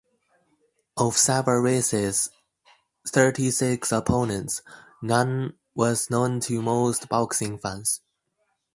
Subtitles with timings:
[0.97, 2.31] Of Savarese's
[3.07, 4.63] thirty six opponents,
[4.99, 8.01] none was known to most boxing fans.